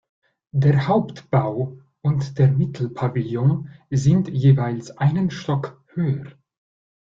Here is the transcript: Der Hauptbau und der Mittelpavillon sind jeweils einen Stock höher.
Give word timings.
Der 0.51 0.87
Hauptbau 0.87 1.77
und 2.01 2.39
der 2.39 2.47
Mittelpavillon 2.47 3.69
sind 3.91 4.29
jeweils 4.29 4.89
einen 4.97 5.29
Stock 5.29 5.79
höher. 5.93 6.25